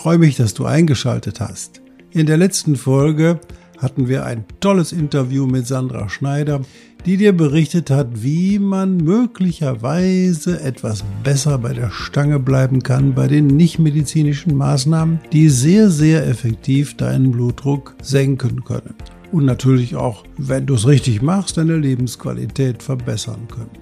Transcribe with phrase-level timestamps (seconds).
[0.00, 1.82] Freue mich, dass du eingeschaltet hast.
[2.10, 3.38] In der letzten Folge
[3.76, 6.62] hatten wir ein tolles Interview mit Sandra Schneider,
[7.04, 13.28] die dir berichtet hat, wie man möglicherweise etwas besser bei der Stange bleiben kann bei
[13.28, 18.94] den nichtmedizinischen Maßnahmen, die sehr, sehr effektiv deinen Blutdruck senken können.
[19.32, 23.79] Und natürlich auch, wenn du es richtig machst, deine Lebensqualität verbessern können.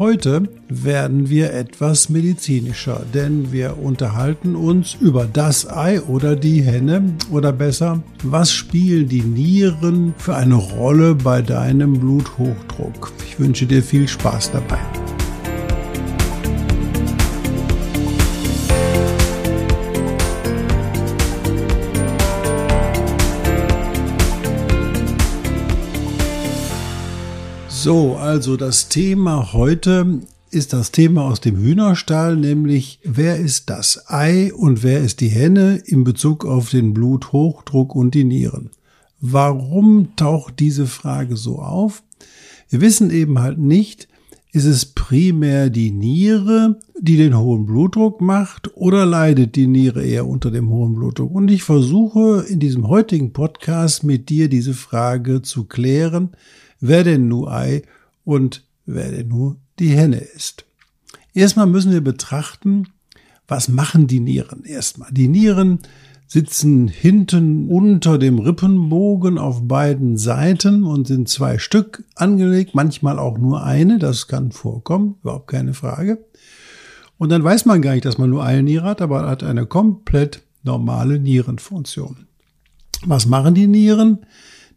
[0.00, 7.16] Heute werden wir etwas medizinischer, denn wir unterhalten uns über das Ei oder die Henne
[7.30, 13.12] oder besser, was spielen die Nieren für eine Rolle bei deinem Bluthochdruck.
[13.26, 14.78] Ich wünsche dir viel Spaß dabei.
[27.82, 34.04] So, also das Thema heute ist das Thema aus dem Hühnerstall, nämlich wer ist das
[34.06, 38.68] Ei und wer ist die Henne in Bezug auf den Bluthochdruck und die Nieren.
[39.22, 42.02] Warum taucht diese Frage so auf?
[42.68, 44.08] Wir wissen eben halt nicht,
[44.52, 50.26] ist es primär die Niere, die den hohen Blutdruck macht oder leidet die Niere eher
[50.26, 51.34] unter dem hohen Blutdruck?
[51.34, 56.32] Und ich versuche in diesem heutigen Podcast mit dir diese Frage zu klären,
[56.80, 57.82] wer denn nur Ei
[58.24, 60.64] und wer denn nur die Henne ist.
[61.34, 62.88] Erstmal müssen wir betrachten,
[63.46, 65.10] was machen die Nieren erstmal.
[65.12, 65.80] Die Nieren
[66.26, 73.36] sitzen hinten unter dem Rippenbogen auf beiden Seiten und sind zwei Stück angelegt, manchmal auch
[73.36, 76.24] nur eine, das kann vorkommen, überhaupt keine Frage.
[77.18, 79.66] Und dann weiß man gar nicht, dass man nur eine Niere hat, aber hat eine
[79.66, 82.28] komplett normale Nierenfunktion.
[83.04, 84.20] Was machen die Nieren?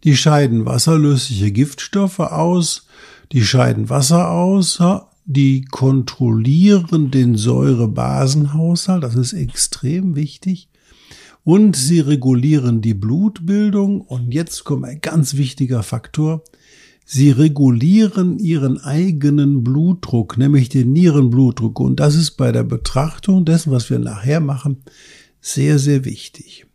[0.03, 2.87] Die scheiden wasserlösliche Giftstoffe aus,
[3.31, 4.79] die scheiden Wasser aus,
[5.25, 10.67] die kontrollieren den Säurebasenhaushalt, das ist extrem wichtig.
[11.45, 14.01] Und sie regulieren die Blutbildung.
[14.01, 16.43] Und jetzt kommt ein ganz wichtiger Faktor.
[17.05, 21.79] Sie regulieren ihren eigenen Blutdruck, nämlich den Nierenblutdruck.
[21.81, 24.83] Und das ist bei der Betrachtung dessen, was wir nachher machen,
[25.41, 26.65] sehr, sehr wichtig.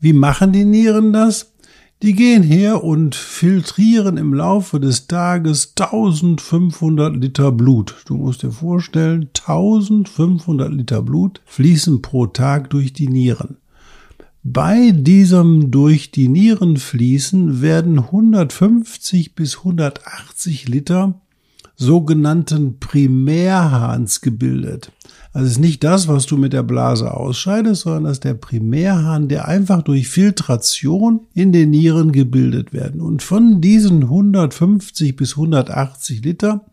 [0.00, 1.54] Wie machen die Nieren das?
[2.02, 7.94] Die gehen her und filtrieren im Laufe des Tages 1500 Liter Blut.
[8.06, 13.58] Du musst dir vorstellen, 1500 Liter Blut fließen pro Tag durch die Nieren.
[14.42, 21.20] Bei diesem durch die Nieren fließen werden 150 bis 180 Liter
[21.80, 24.92] sogenannten Primärhahns gebildet.
[25.32, 28.34] Also es ist nicht das, was du mit der Blase ausscheidest, sondern das ist der
[28.34, 33.00] Primärhahn, der einfach durch Filtration in den Nieren gebildet werden.
[33.00, 36.66] Und von diesen 150 bis 180 Liter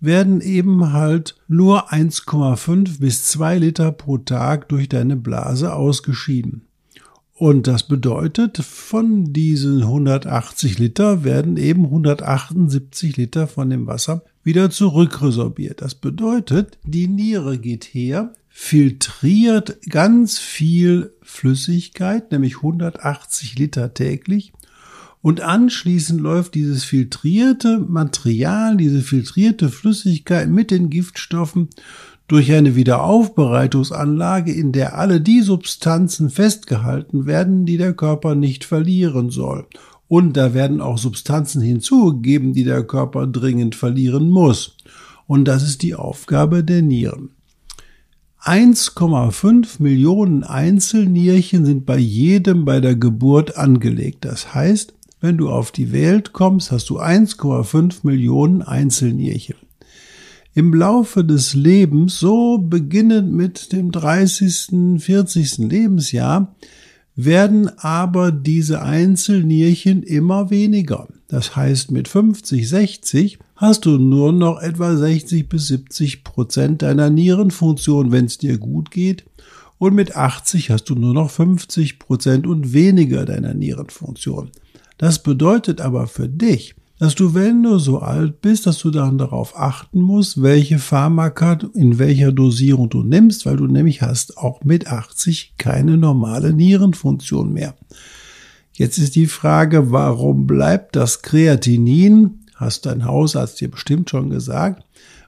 [0.00, 6.62] werden eben halt nur 1,5 bis 2 Liter pro Tag durch deine Blase ausgeschieden.
[7.42, 14.70] Und das bedeutet, von diesen 180 Liter werden eben 178 Liter von dem Wasser wieder
[14.70, 15.82] zurückresorbiert.
[15.82, 24.52] Das bedeutet, die Niere geht her, filtriert ganz viel Flüssigkeit, nämlich 180 Liter täglich,
[25.20, 31.70] und anschließend läuft dieses filtrierte Material, diese filtrierte Flüssigkeit mit den Giftstoffen
[32.32, 39.28] durch eine Wiederaufbereitungsanlage, in der alle die Substanzen festgehalten werden, die der Körper nicht verlieren
[39.28, 39.66] soll.
[40.08, 44.78] Und da werden auch Substanzen hinzugegeben, die der Körper dringend verlieren muss.
[45.26, 47.32] Und das ist die Aufgabe der Nieren.
[48.42, 54.24] 1,5 Millionen Einzelnierchen sind bei jedem bei der Geburt angelegt.
[54.24, 59.61] Das heißt, wenn du auf die Welt kommst, hast du 1,5 Millionen Einzelnierchen.
[60.54, 65.58] Im Laufe des Lebens, so beginnend mit dem 30., 40.
[65.58, 66.54] Lebensjahr,
[67.16, 71.08] werden aber diese Einzelnierchen immer weniger.
[71.28, 77.08] Das heißt, mit 50, 60 hast du nur noch etwa 60 bis 70 Prozent deiner
[77.08, 79.24] Nierenfunktion, wenn es dir gut geht.
[79.78, 84.50] Und mit 80 hast du nur noch 50 Prozent und weniger deiner Nierenfunktion.
[84.98, 89.18] Das bedeutet aber für dich, dass du, wenn du so alt bist, dass du dann
[89.18, 94.62] darauf achten musst, welche Pharmaka in welcher Dosierung du nimmst, weil du nämlich hast auch
[94.62, 97.74] mit 80 keine normale Nierenfunktion mehr.
[98.74, 104.84] Jetzt ist die Frage, warum bleibt das Kreatinin, hast dein Hausarzt dir bestimmt schon gesagt,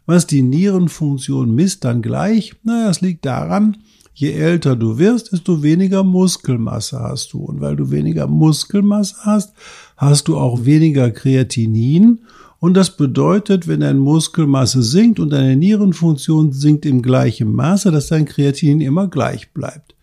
[0.06, 2.55] was die Nierenfunktion misst, dann gleich?
[2.62, 3.79] Naja, es liegt daran,
[4.15, 7.41] je älter du wirst, desto weniger Muskelmasse hast du.
[7.41, 9.55] Und weil du weniger Muskelmasse hast,
[9.96, 12.20] hast du auch weniger Kreatinin.
[12.58, 18.08] Und das bedeutet, wenn deine Muskelmasse sinkt und deine Nierenfunktion sinkt im gleichen Maße, dass
[18.08, 19.94] dein Kreatinin immer gleich bleibt.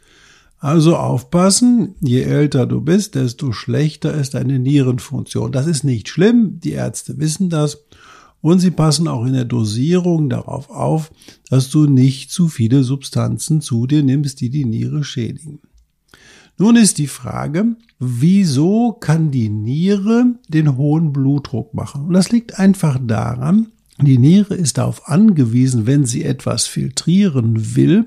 [0.60, 5.52] Also aufpassen, je älter du bist, desto schlechter ist deine Nierenfunktion.
[5.52, 7.86] Das ist nicht schlimm, die Ärzte wissen das.
[8.42, 11.12] Und sie passen auch in der Dosierung darauf auf,
[11.50, 15.62] dass du nicht zu viele Substanzen zu dir nimmst, die die Niere schädigen.
[16.62, 22.06] Nun ist die Frage, wieso kann die Niere den hohen Blutdruck machen?
[22.06, 23.70] Und das liegt einfach daran,
[24.00, 28.06] die Niere ist darauf angewiesen, wenn sie etwas filtrieren will,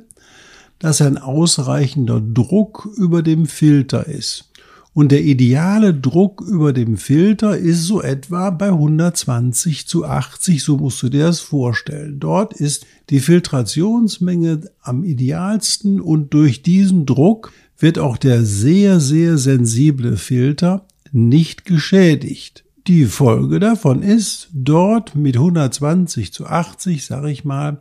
[0.79, 4.53] dass ein ausreichender Druck über dem Filter ist.
[4.95, 10.77] Und der ideale Druck über dem Filter ist so etwa bei 120 zu 80, so
[10.77, 12.21] musst du dir das vorstellen.
[12.21, 19.37] Dort ist die Filtrationsmenge am idealsten und durch diesen Druck wird auch der sehr, sehr
[19.37, 22.65] sensible Filter nicht geschädigt.
[22.87, 27.81] Die Folge davon ist, dort mit 120 zu 80, sage ich mal,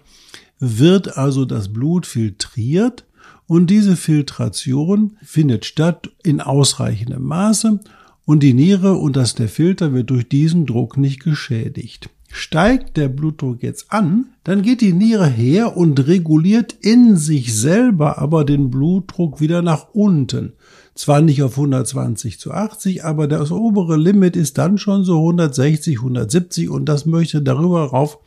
[0.60, 3.06] wird also das Blut filtriert
[3.48, 7.80] und diese Filtration findet statt in ausreichendem Maße
[8.26, 12.10] und die Niere und das der Filter wird durch diesen Druck nicht geschädigt.
[12.36, 18.18] Steigt der Blutdruck jetzt an, dann geht die Niere her und reguliert in sich selber
[18.18, 20.54] aber den Blutdruck wieder nach unten.
[20.96, 25.98] Zwar nicht auf 120 zu 80, aber das obere Limit ist dann schon so 160,
[26.00, 28.18] 170 und das möchte darüber rauf,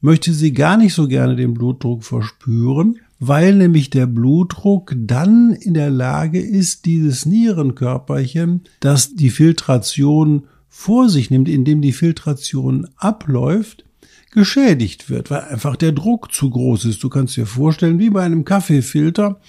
[0.00, 5.74] möchte sie gar nicht so gerne den Blutdruck verspüren weil nämlich der Blutdruck dann in
[5.74, 13.84] der Lage ist, dieses Nierenkörperchen, das die Filtration vor sich nimmt, indem die Filtration abläuft,
[14.32, 17.02] geschädigt wird, weil einfach der Druck zu groß ist.
[17.02, 19.40] Du kannst dir vorstellen, wie bei einem Kaffeefilter,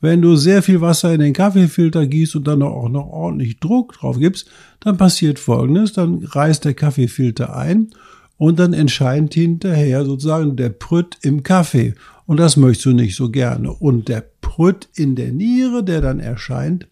[0.00, 3.92] wenn du sehr viel Wasser in den Kaffeefilter gießt und dann auch noch ordentlich Druck
[3.92, 4.50] drauf gibst,
[4.80, 7.90] dann passiert Folgendes, dann reißt der Kaffeefilter ein
[8.38, 11.94] und dann entscheidet hinterher sozusagen der Prütt im Kaffee.
[12.30, 13.72] Und das möchtest du nicht so gerne.
[13.72, 16.86] Und der Prütt in der Niere, der dann erscheint,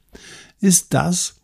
[0.61, 1.37] ist das,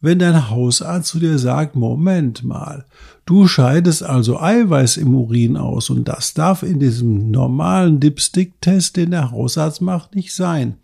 [0.00, 2.86] wenn dein Hausarzt zu dir sagt, Moment mal,
[3.24, 9.12] du scheidest also Eiweiß im Urin aus und das darf in diesem normalen Dipstick-Test, den
[9.12, 10.78] der Hausarzt macht, nicht sein.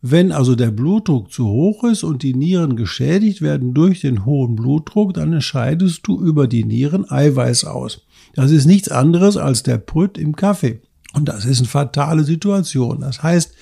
[0.00, 4.56] Wenn also der Blutdruck zu hoch ist und die Nieren geschädigt werden durch den hohen
[4.56, 8.06] Blutdruck, dann scheidest du über die Nieren Eiweiß aus.
[8.34, 10.80] Das ist nichts anderes als der Prütt im Kaffee.
[11.14, 13.00] Und das ist eine fatale Situation.
[13.00, 13.52] Das heißt,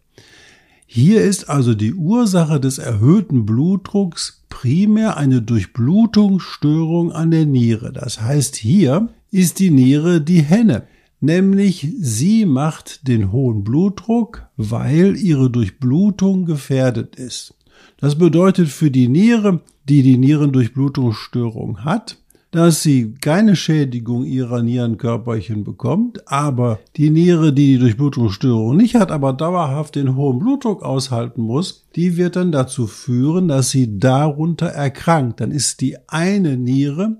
[0.85, 7.90] Hier ist also die Ursache des erhöhten Blutdrucks primär eine Durchblutungsstörung an der Niere.
[7.90, 10.83] Das heißt, hier ist die Niere die Henne.
[11.21, 17.55] Nämlich sie macht den hohen Blutdruck, weil ihre Durchblutung gefährdet ist.
[17.99, 22.19] Das bedeutet für die Niere, die die Nierendurchblutungsstörung hat,
[22.50, 29.12] dass sie keine Schädigung ihrer Nierenkörperchen bekommt, aber die Niere, die die Durchblutungsstörung nicht hat,
[29.12, 34.67] aber dauerhaft den hohen Blutdruck aushalten muss, die wird dann dazu führen, dass sie darunter
[34.67, 35.41] erkrankt.
[35.41, 37.19] Dann ist die eine Niere,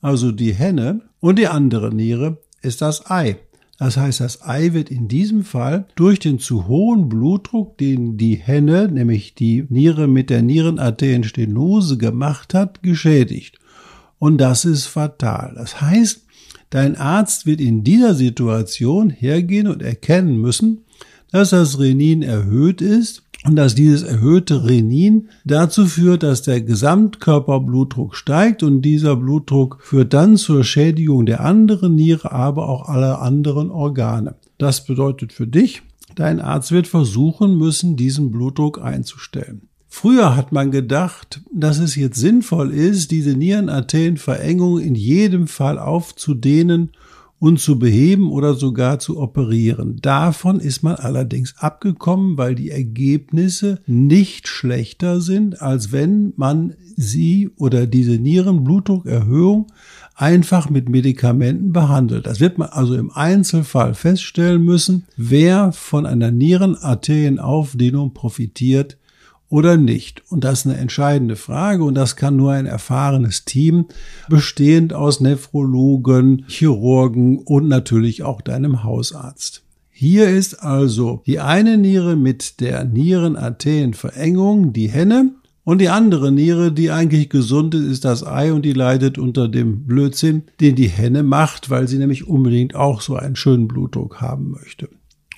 [0.00, 3.36] also die Henne, und die andere Niere ist das Ei.
[3.78, 8.36] Das heißt, das Ei wird in diesem Fall durch den zu hohen Blutdruck, den die
[8.36, 13.58] Henne, nämlich die Niere mit der Nierenarterienstenose gemacht hat, geschädigt.
[14.18, 15.54] Und das ist fatal.
[15.56, 16.22] Das heißt,
[16.70, 20.84] dein Arzt wird in dieser Situation hergehen und erkennen müssen,
[21.32, 28.14] dass das Renin erhöht ist und dass dieses erhöhte Renin dazu führt, dass der Gesamtkörperblutdruck
[28.14, 33.70] steigt und dieser Blutdruck führt dann zur Schädigung der anderen Niere, aber auch aller anderen
[33.70, 34.36] Organe.
[34.58, 35.82] Das bedeutet für dich,
[36.14, 39.68] dein Arzt wird versuchen müssen, diesen Blutdruck einzustellen.
[39.88, 46.92] Früher hat man gedacht, dass es jetzt sinnvoll ist, diese Nierenarterienverengung in jedem Fall aufzudehnen
[47.42, 49.98] und zu beheben oder sogar zu operieren.
[50.00, 57.50] Davon ist man allerdings abgekommen, weil die Ergebnisse nicht schlechter sind, als wenn man sie
[57.56, 59.66] oder diese Nierenblutdruckerhöhung
[60.14, 62.26] einfach mit Medikamenten behandelt.
[62.28, 68.98] Das wird man also im Einzelfall feststellen müssen, wer von einer Nierenarterienaufdehnung profitiert
[69.52, 70.22] oder nicht?
[70.30, 73.84] Und das ist eine entscheidende Frage und das kann nur ein erfahrenes Team
[74.30, 79.62] bestehend aus Nephrologen, Chirurgen und natürlich auch deinem Hausarzt.
[79.90, 85.32] Hier ist also die eine Niere mit der Nierenarterienverengung, die Henne,
[85.64, 89.46] und die andere Niere, die eigentlich gesund ist, ist das Ei und die leidet unter
[89.48, 94.20] dem Blödsinn, den die Henne macht, weil sie nämlich unbedingt auch so einen schönen Blutdruck
[94.20, 94.88] haben möchte.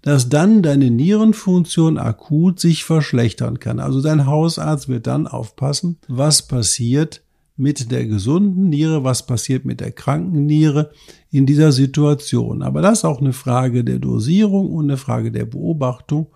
[0.05, 3.79] dass dann deine Nierenfunktion akut sich verschlechtern kann.
[3.79, 7.23] Also dein Hausarzt wird dann aufpassen, was passiert
[7.57, 10.91] mit der gesunden Niere, was passiert mit der kranken Niere
[11.31, 12.61] in dieser Situation.
[12.61, 16.27] Aber das ist auch eine Frage der Dosierung und eine Frage der Beobachtung.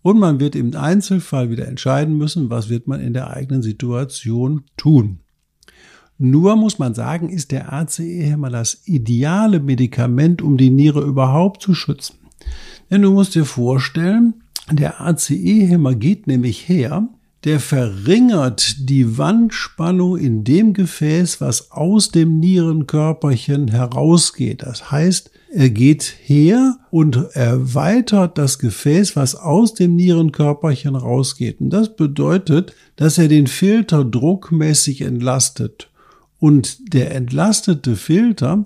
[0.00, 4.62] Und man wird im Einzelfall wieder entscheiden müssen, was wird man in der eigenen Situation
[4.78, 5.18] tun.
[6.16, 11.74] Nur muss man sagen, ist der ACE-Hämmer das ideale Medikament, um die Niere überhaupt zu
[11.74, 12.14] schützen.
[12.90, 14.34] Denn du musst dir vorstellen,
[14.70, 17.08] der ACE-Hämmer geht nämlich her,
[17.44, 24.62] der verringert die Wandspannung in dem Gefäß, was aus dem Nierenkörperchen herausgeht.
[24.62, 31.60] Das heißt, er geht her und erweitert das Gefäß, was aus dem Nierenkörperchen rausgeht.
[31.60, 35.88] Und das bedeutet, dass er den Filter druckmäßig entlastet.
[36.38, 38.62] Und der entlastete Filter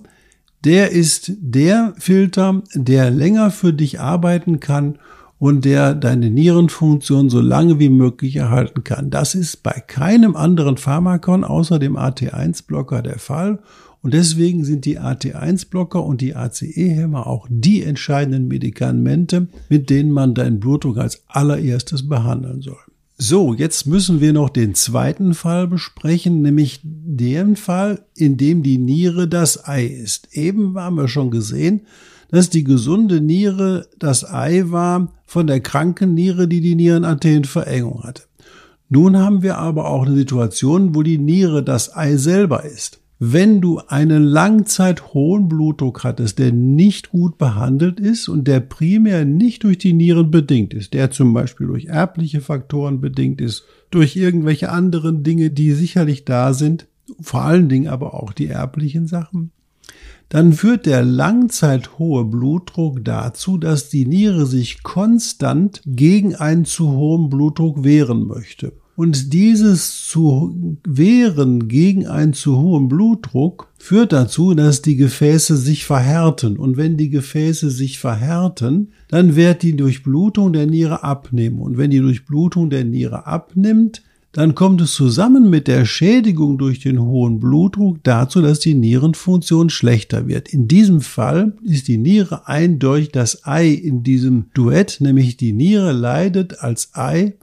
[0.64, 4.98] der ist der Filter, der länger für dich arbeiten kann
[5.38, 9.10] und der deine Nierenfunktion so lange wie möglich erhalten kann.
[9.10, 13.58] Das ist bei keinem anderen Pharmakon außer dem AT1-Blocker der Fall.
[14.00, 20.34] Und deswegen sind die AT1-Blocker und die ACE-Hämmer auch die entscheidenden Medikamente, mit denen man
[20.34, 22.76] deinen Blutdruck als allererstes behandeln soll.
[23.16, 28.78] So, jetzt müssen wir noch den zweiten Fall besprechen, nämlich den Fall, in dem die
[28.78, 30.36] Niere das Ei ist.
[30.36, 31.82] Eben haben wir schon gesehen,
[32.30, 38.24] dass die gesunde Niere das Ei war von der kranken Niere, die die Nierenarterienverengung hatte.
[38.88, 43.00] Nun haben wir aber auch eine Situation, wo die Niere das Ei selber ist.
[43.26, 49.24] Wenn du einen Langzeit hohen Blutdruck hattest, der nicht gut behandelt ist und der primär
[49.24, 54.14] nicht durch die Nieren bedingt ist, der zum Beispiel durch erbliche Faktoren bedingt ist, durch
[54.14, 56.86] irgendwelche anderen Dinge, die sicherlich da sind,
[57.18, 59.52] vor allen Dingen aber auch die erblichen Sachen,
[60.28, 66.90] dann führt der Langzeit hohe Blutdruck dazu, dass die Niere sich konstant gegen einen zu
[66.90, 68.74] hohen Blutdruck wehren möchte.
[68.96, 75.84] Und dieses zu wehren gegen einen zu hohen Blutdruck führt dazu, dass die Gefäße sich
[75.84, 76.56] verhärten.
[76.56, 81.58] Und wenn die Gefäße sich verhärten, dann wird die Durchblutung der Niere abnehmen.
[81.58, 84.02] Und wenn die Durchblutung der Niere abnimmt,
[84.34, 89.70] dann kommt es zusammen mit der Schädigung durch den hohen Blutdruck dazu, dass die Nierenfunktion
[89.70, 90.52] schlechter wird.
[90.52, 95.92] In diesem Fall ist die Niere eindeutig das Ei in diesem Duett, nämlich die Niere
[95.92, 97.34] leidet als Ei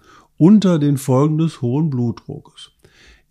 [0.41, 2.71] unter den Folgen des hohen Blutdruckes.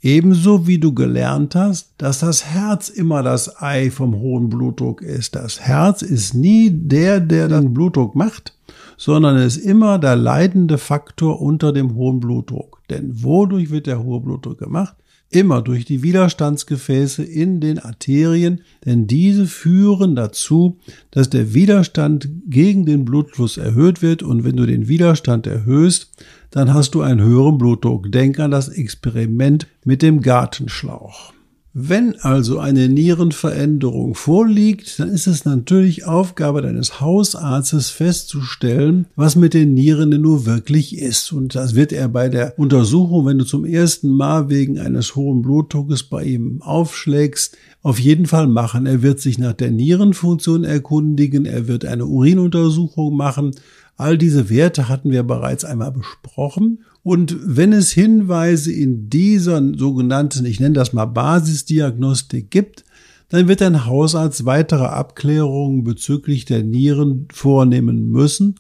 [0.00, 5.35] Ebenso wie du gelernt hast, dass das Herz immer das Ei vom hohen Blutdruck ist.
[5.35, 8.57] Das Herz ist nie der, der den Blutdruck macht,
[8.97, 12.81] sondern ist immer der leidende Faktor unter dem hohen Blutdruck.
[12.90, 14.95] Denn wodurch wird der hohe Blutdruck gemacht?
[15.32, 20.78] Immer durch die Widerstandsgefäße in den Arterien, denn diese führen dazu,
[21.12, 26.10] dass der Widerstand gegen den Blutfluss erhöht wird und wenn du den Widerstand erhöhst,
[26.50, 28.10] dann hast du einen höheren Blutdruck.
[28.10, 31.32] Denk an das Experiment mit dem Gartenschlauch.
[31.73, 39.55] Wenn also eine Nierenveränderung vorliegt, dann ist es natürlich Aufgabe deines Hausarztes festzustellen, was mit
[39.55, 41.31] den Nieren denn nur wirklich ist.
[41.31, 45.43] Und das wird er bei der Untersuchung, wenn du zum ersten Mal wegen eines hohen
[45.43, 48.87] Blutdruckes bei ihm aufschlägst, auf jeden Fall machen.
[48.87, 53.53] Er wird sich nach der Nierenfunktion erkundigen, er wird eine Urinuntersuchung machen.
[54.00, 56.85] All diese Werte hatten wir bereits einmal besprochen.
[57.02, 62.87] Und wenn es Hinweise in dieser sogenannten, ich nenne das mal Basisdiagnostik gibt,
[63.28, 68.54] dann wird ein Hausarzt weitere Abklärungen bezüglich der Nieren vornehmen müssen,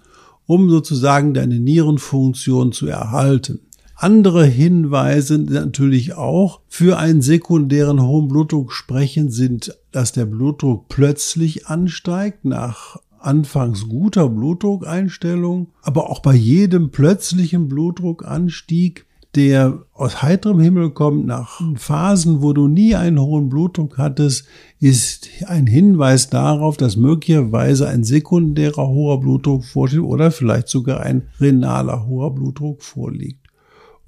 [0.44, 3.60] um sozusagen deine Nierenfunktion zu erhalten.
[3.96, 11.66] Andere Hinweise natürlich auch für einen sekundären hohen Blutdruck sprechen sind, dass der Blutdruck plötzlich
[11.66, 20.90] ansteigt nach anfangs guter Blutdruckeinstellung, aber auch bei jedem plötzlichen Blutdruckanstieg, der aus heiterem Himmel
[20.90, 24.46] kommt, nach Phasen, wo du nie einen hohen Blutdruck hattest,
[24.80, 31.28] ist ein Hinweis darauf, dass möglicherweise ein sekundärer hoher Blutdruck vorliegt oder vielleicht sogar ein
[31.38, 33.39] renaler hoher Blutdruck vorliegt.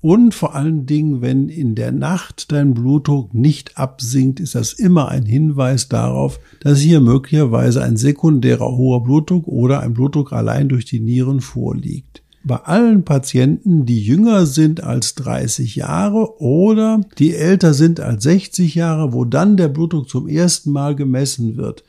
[0.02, 5.08] Und vor allen Dingen, wenn in der Nacht dein Blutdruck nicht absinkt, ist das immer
[5.08, 10.86] ein Hinweis darauf, dass hier möglicherweise ein sekundärer hoher Blutdruck oder ein Blutdruck allein durch
[10.86, 12.24] die Nieren vorliegt.
[12.42, 18.74] Bei allen Patienten, die jünger sind als 30 Jahre oder die älter sind als 60
[18.74, 21.84] Jahre, wo dann der Blutdruck zum ersten Mal gemessen wird,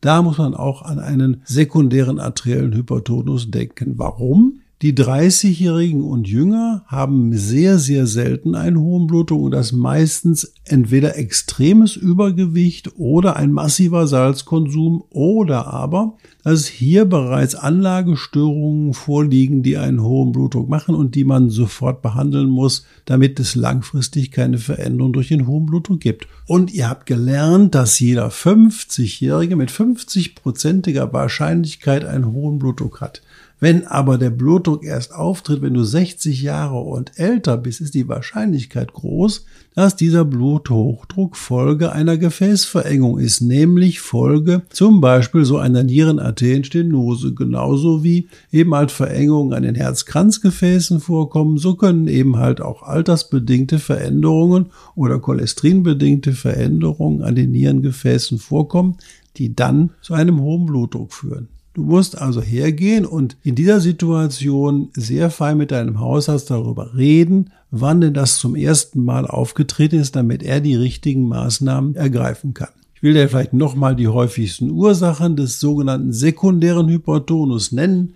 [0.00, 3.98] da muss man auch an einen sekundären arteriellen Hypertonus denken.
[3.98, 4.60] Warum?
[4.80, 11.16] Die 30-Jährigen und Jünger haben sehr, sehr selten einen hohen Blutdruck und das meistens entweder
[11.16, 16.14] extremes Übergewicht oder ein massiver Salzkonsum oder aber,
[16.44, 22.48] dass hier bereits Anlagestörungen vorliegen, die einen hohen Blutdruck machen und die man sofort behandeln
[22.48, 26.28] muss, damit es langfristig keine Veränderung durch den hohen Blutdruck gibt.
[26.46, 33.22] Und ihr habt gelernt, dass jeder 50-Jährige mit 50-prozentiger Wahrscheinlichkeit einen hohen Blutdruck hat.
[33.60, 38.06] Wenn aber der Blutdruck erst auftritt, wenn du 60 Jahre und älter bist, ist die
[38.06, 45.82] Wahrscheinlichkeit groß, dass dieser Bluthochdruck Folge einer Gefäßverengung ist, nämlich Folge zum Beispiel so einer
[45.82, 52.82] Nierenarterienstenose, genauso wie eben halt Verengungen an den Herzkranzgefäßen vorkommen, so können eben halt auch
[52.82, 58.98] altersbedingte Veränderungen oder cholesterinbedingte Veränderungen an den Nierengefäßen vorkommen,
[59.36, 61.48] die dann zu einem hohen Blutdruck führen.
[61.78, 67.52] Du musst also hergehen und in dieser Situation sehr fein mit deinem Hausarzt darüber reden,
[67.70, 72.70] wann denn das zum ersten Mal aufgetreten ist, damit er die richtigen Maßnahmen ergreifen kann.
[72.96, 78.14] Ich will dir vielleicht nochmal die häufigsten Ursachen des sogenannten sekundären Hypertonus nennen.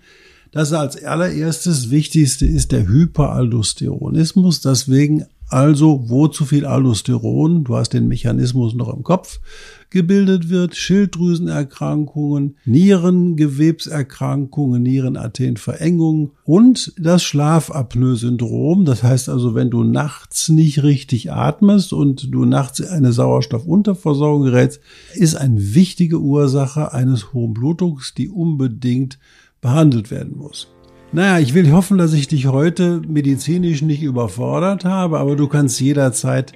[0.51, 5.23] Das als allererstes Wichtigste ist der Hyperaldosteronismus, deswegen
[5.53, 9.39] also wo zu viel Aldosteron, du hast den Mechanismus noch im Kopf,
[9.91, 18.85] gebildet wird, Schilddrüsenerkrankungen, Nierengewebserkrankungen, Nierenarterienverengungen und das Schlafapnoe-Syndrom.
[18.85, 24.79] Das heißt also, wenn du nachts nicht richtig atmest und du nachts eine Sauerstoffunterversorgung gerätst,
[25.13, 29.19] ist eine wichtige Ursache eines hohen Blutdrucks, die unbedingt
[29.61, 30.72] behandelt werden muss.
[31.15, 35.79] Naja, ich will hoffen, dass ich dich heute medizinisch nicht überfordert habe, aber du kannst
[35.79, 36.53] jederzeit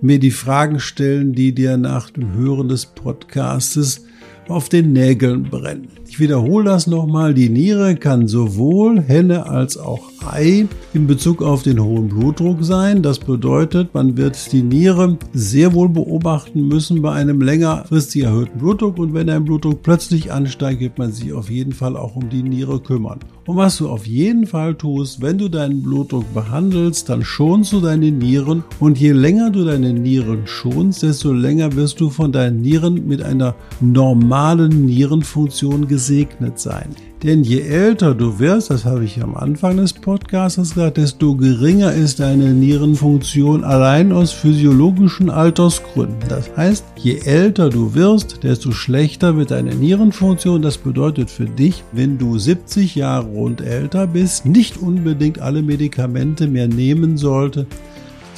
[0.00, 4.04] mir die Fragen stellen, die dir nach dem Hören des Podcastes
[4.48, 5.88] auf den Nägeln brennen.
[6.08, 7.34] Ich wiederhole das nochmal.
[7.34, 13.02] Die Niere kann sowohl Henne als auch Ei in Bezug auf den hohen Blutdruck sein.
[13.02, 18.98] Das bedeutet, man wird die Niere sehr wohl beobachten müssen bei einem längerfristig erhöhten Blutdruck
[18.98, 22.42] und wenn ein Blutdruck plötzlich ansteigt, wird man sich auf jeden Fall auch um die
[22.42, 23.20] Niere kümmern.
[23.46, 27.80] Und was du auf jeden Fall tust, wenn du deinen Blutdruck behandelst, dann schonst du
[27.80, 32.60] deine Nieren und je länger du deine Nieren schonst, desto länger wirst du von deinen
[32.60, 34.35] Nieren mit einer normalen
[34.68, 36.90] Nierenfunktion gesegnet sein.
[37.22, 41.92] Denn je älter du wirst, das habe ich am Anfang des Podcasts gesagt, desto geringer
[41.92, 46.28] ist deine Nierenfunktion allein aus physiologischen Altersgründen.
[46.28, 50.60] Das heißt, je älter du wirst, desto schlechter wird deine Nierenfunktion.
[50.60, 56.46] Das bedeutet für dich, wenn du 70 Jahre und älter bist, nicht unbedingt alle Medikamente
[56.46, 57.66] mehr nehmen sollte,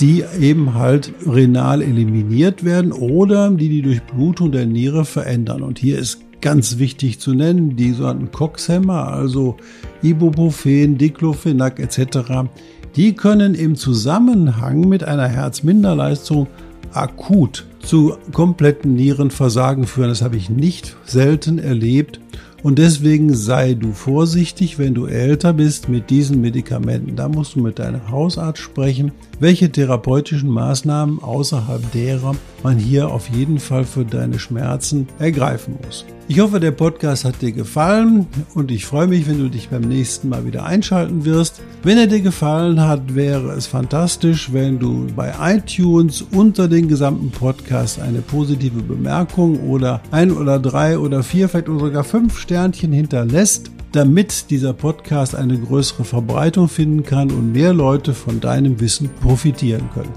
[0.00, 5.62] die eben halt renal eliminiert werden oder die die Durchblutung der Niere verändern.
[5.62, 9.56] Und hier ist ganz wichtig zu nennen, die sogenannten COX-Hämmer, also
[10.02, 12.48] Ibuprofen, Diclofenac etc.,
[12.96, 16.46] die können im Zusammenhang mit einer Herzminderleistung
[16.92, 20.08] akut zu kompletten Nierenversagen führen.
[20.08, 22.20] Das habe ich nicht selten erlebt.
[22.62, 27.14] Und deswegen sei du vorsichtig, wenn du älter bist mit diesen Medikamenten.
[27.14, 33.28] Da musst du mit deinem Hausarzt sprechen, welche therapeutischen Maßnahmen außerhalb derer man hier auf
[33.28, 36.04] jeden Fall für deine Schmerzen ergreifen muss.
[36.30, 39.80] Ich hoffe, der Podcast hat dir gefallen und ich freue mich, wenn du dich beim
[39.80, 41.62] nächsten Mal wieder einschalten wirst.
[41.82, 47.30] Wenn er dir gefallen hat, wäre es fantastisch, wenn du bei iTunes unter den gesamten
[47.30, 53.70] Podcast eine positive Bemerkung oder ein oder drei oder vier, vielleicht sogar fünf Sternchen hinterlässt
[53.92, 59.90] damit dieser Podcast eine größere Verbreitung finden kann und mehr Leute von deinem Wissen profitieren
[59.92, 60.14] können.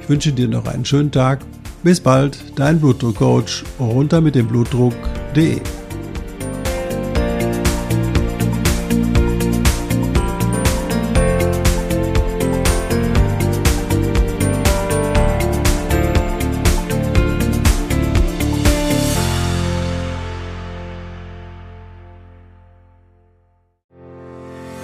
[0.00, 1.44] Ich wünsche dir noch einen schönen Tag
[1.82, 5.60] bis bald, dein Blutdruckcoach runter mit dem Blutdruck.de.